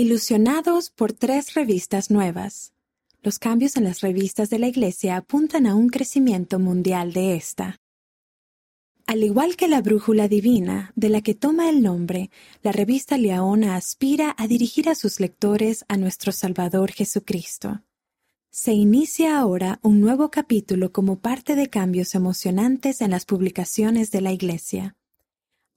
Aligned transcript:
Ilusionados 0.00 0.88
por 0.88 1.12
tres 1.12 1.52
revistas 1.52 2.10
nuevas. 2.10 2.72
Los 3.22 3.38
cambios 3.38 3.76
en 3.76 3.84
las 3.84 4.00
revistas 4.00 4.48
de 4.48 4.58
la 4.58 4.66
Iglesia 4.66 5.18
apuntan 5.18 5.66
a 5.66 5.74
un 5.74 5.90
crecimiento 5.90 6.58
mundial 6.58 7.12
de 7.12 7.36
esta. 7.36 7.76
Al 9.06 9.22
igual 9.22 9.56
que 9.56 9.68
la 9.68 9.82
Brújula 9.82 10.26
Divina, 10.26 10.90
de 10.96 11.10
la 11.10 11.20
que 11.20 11.34
toma 11.34 11.68
el 11.68 11.82
nombre, 11.82 12.30
la 12.62 12.72
revista 12.72 13.18
Leona 13.18 13.76
aspira 13.76 14.34
a 14.38 14.46
dirigir 14.46 14.88
a 14.88 14.94
sus 14.94 15.20
lectores 15.20 15.84
a 15.86 15.98
nuestro 15.98 16.32
Salvador 16.32 16.92
Jesucristo. 16.92 17.82
Se 18.48 18.72
inicia 18.72 19.38
ahora 19.38 19.80
un 19.82 20.00
nuevo 20.00 20.30
capítulo 20.30 20.92
como 20.92 21.20
parte 21.20 21.56
de 21.56 21.68
cambios 21.68 22.14
emocionantes 22.14 23.02
en 23.02 23.10
las 23.10 23.26
publicaciones 23.26 24.10
de 24.10 24.22
la 24.22 24.32
Iglesia. 24.32 24.96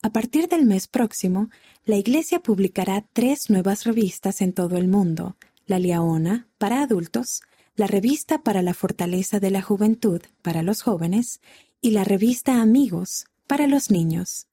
A 0.06 0.10
partir 0.10 0.50
del 0.50 0.66
mes 0.66 0.88
próximo, 0.90 1.50
la 1.86 1.96
Iglesia 1.96 2.42
publicará 2.42 3.06
tres 3.14 3.50
nuevas 3.50 3.86
revistas 3.86 4.42
en 4.42 4.52
todo 4.52 4.76
el 4.76 4.90
mundo, 4.90 5.38
la 5.66 5.80
Leona 5.80 6.50
para 6.58 6.82
adultos, 6.84 7.42
la 7.78 7.88
Revista 7.88 8.44
para 8.44 8.62
la 8.62 8.74
Fortaleza 8.74 9.40
de 9.40 9.50
la 9.50 9.62
Juventud 9.62 10.22
para 10.42 10.62
los 10.62 10.82
jóvenes 10.82 11.40
y 11.80 11.92
la 11.92 12.04
revista 12.04 12.62
Amigos 12.62 13.28
para 13.48 13.66
los 13.66 13.92
niños. 13.92 14.48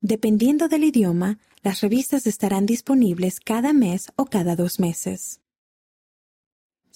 Dependiendo 0.00 0.68
del 0.68 0.84
idioma, 0.84 1.38
las 1.62 1.82
revistas 1.82 2.26
estarán 2.26 2.64
disponibles 2.64 3.40
cada 3.40 3.74
mes 3.74 4.10
o 4.16 4.24
cada 4.24 4.56
dos 4.56 4.80
meses. 4.80 5.42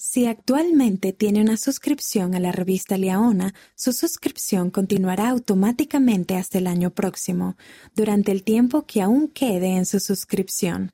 Si 0.01 0.27
actualmente 0.27 1.11
tiene 1.11 1.41
una 1.41 1.57
suscripción 1.57 2.33
a 2.33 2.39
la 2.39 2.53
revista 2.53 2.97
Leona, 2.97 3.53
su 3.75 3.91
suscripción 3.91 4.71
continuará 4.71 5.27
automáticamente 5.27 6.37
hasta 6.37 6.57
el 6.57 6.67
año 6.67 6.91
próximo, 6.91 7.57
durante 7.97 8.31
el 8.31 8.45
tiempo 8.45 8.85
que 8.85 9.01
aún 9.01 9.27
quede 9.27 9.75
en 9.75 9.85
su 9.85 9.99
suscripción. 9.99 10.91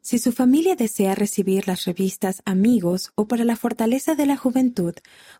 Si 0.00 0.18
su 0.18 0.32
familia 0.32 0.74
desea 0.74 1.14
recibir 1.14 1.68
las 1.68 1.84
revistas 1.84 2.40
Amigos 2.46 3.12
o 3.14 3.28
para 3.28 3.44
la 3.44 3.56
Fortaleza 3.56 4.14
de 4.14 4.24
la 4.24 4.38
Juventud, 4.38 4.94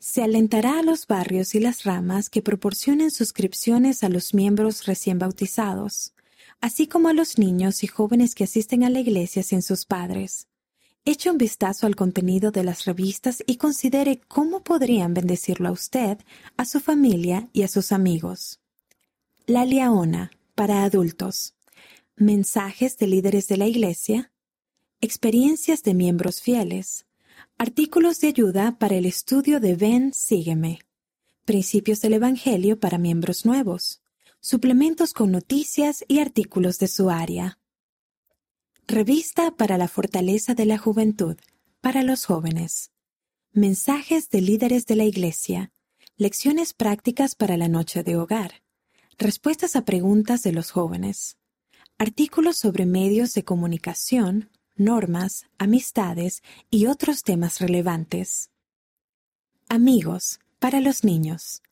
Se 0.00 0.22
alentará 0.22 0.78
a 0.78 0.82
los 0.82 1.06
barrios 1.06 1.54
y 1.54 1.60
las 1.60 1.84
ramas 1.84 2.30
que 2.30 2.40
proporcionen 2.40 3.10
suscripciones 3.10 4.02
a 4.02 4.08
los 4.08 4.32
miembros 4.32 4.86
recién 4.86 5.18
bautizados, 5.18 6.14
así 6.62 6.86
como 6.86 7.08
a 7.08 7.12
los 7.12 7.36
niños 7.36 7.84
y 7.84 7.86
jóvenes 7.86 8.34
que 8.34 8.44
asisten 8.44 8.82
a 8.82 8.88
la 8.88 9.00
iglesia 9.00 9.42
sin 9.42 9.60
sus 9.60 9.84
padres. 9.84 10.48
Eche 11.04 11.30
un 11.30 11.36
vistazo 11.36 11.86
al 11.86 11.96
contenido 11.96 12.50
de 12.50 12.64
las 12.64 12.86
revistas 12.86 13.42
y 13.46 13.56
considere 13.56 14.22
cómo 14.26 14.64
podrían 14.64 15.12
bendecirlo 15.12 15.68
a 15.68 15.72
usted, 15.72 16.16
a 16.56 16.64
su 16.64 16.80
familia 16.80 17.50
y 17.52 17.62
a 17.62 17.68
sus 17.68 17.92
amigos. 17.92 18.58
La 19.44 19.66
Liaona, 19.66 20.30
para 20.54 20.82
adultos. 20.82 21.54
Mensajes 22.16 22.96
de 22.96 23.06
líderes 23.06 23.48
de 23.48 23.58
la 23.58 23.66
Iglesia. 23.66 24.32
Experiencias 25.02 25.82
de 25.82 25.92
miembros 25.92 26.40
fieles. 26.40 27.04
Artículos 27.62 28.20
de 28.20 28.28
ayuda 28.28 28.78
para 28.78 28.94
el 28.94 29.04
estudio 29.04 29.60
de 29.60 29.74
Ven, 29.74 30.14
sígueme. 30.14 30.78
Principios 31.44 32.00
del 32.00 32.14
Evangelio 32.14 32.80
para 32.80 32.96
miembros 32.96 33.44
nuevos. 33.44 34.00
Suplementos 34.40 35.12
con 35.12 35.30
noticias 35.30 36.02
y 36.08 36.20
artículos 36.20 36.78
de 36.78 36.88
su 36.88 37.10
área. 37.10 37.58
Revista 38.86 39.50
para 39.58 39.76
la 39.76 39.88
Fortaleza 39.88 40.54
de 40.54 40.64
la 40.64 40.78
Juventud, 40.78 41.36
para 41.82 42.02
los 42.02 42.24
jóvenes. 42.24 42.92
Mensajes 43.52 44.30
de 44.30 44.40
líderes 44.40 44.86
de 44.86 44.96
la 44.96 45.04
Iglesia. 45.04 45.70
Lecciones 46.16 46.72
prácticas 46.72 47.34
para 47.34 47.58
la 47.58 47.68
noche 47.68 48.02
de 48.02 48.16
hogar. 48.16 48.62
Respuestas 49.18 49.76
a 49.76 49.84
preguntas 49.84 50.42
de 50.42 50.52
los 50.52 50.70
jóvenes. 50.70 51.36
Artículos 51.98 52.56
sobre 52.56 52.86
medios 52.86 53.34
de 53.34 53.44
comunicación, 53.44 54.48
normas, 54.80 55.46
amistades 55.58 56.42
y 56.70 56.86
otros 56.86 57.22
temas 57.22 57.60
relevantes. 57.60 58.50
Amigos, 59.68 60.40
para 60.58 60.80
los 60.80 61.04
niños. 61.04 61.62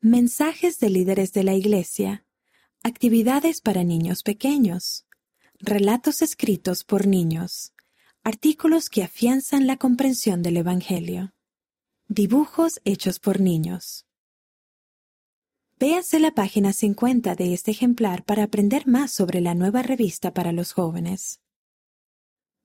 Mensajes 0.00 0.78
de 0.78 0.90
líderes 0.90 1.32
de 1.32 1.44
la 1.44 1.54
Iglesia. 1.54 2.24
Actividades 2.82 3.60
para 3.60 3.82
niños 3.84 4.22
pequeños 4.22 5.06
relatos 5.60 6.22
escritos 6.22 6.84
por 6.84 7.06
niños, 7.06 7.72
artículos 8.22 8.88
que 8.88 9.02
afianzan 9.02 9.66
la 9.66 9.76
comprensión 9.76 10.42
del 10.42 10.56
Evangelio, 10.58 11.32
dibujos 12.06 12.80
hechos 12.84 13.18
por 13.18 13.40
niños. 13.40 14.06
Véase 15.80 16.20
la 16.20 16.32
página 16.32 16.72
50 16.72 17.34
de 17.34 17.54
este 17.54 17.72
ejemplar 17.72 18.24
para 18.24 18.44
aprender 18.44 18.86
más 18.86 19.12
sobre 19.12 19.40
la 19.40 19.54
nueva 19.54 19.82
revista 19.82 20.32
para 20.32 20.52
los 20.52 20.72
jóvenes. 20.72 21.40